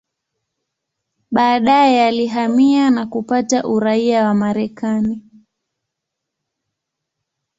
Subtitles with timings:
[1.31, 5.21] Baadaye alihamia na kupata uraia wa Marekani.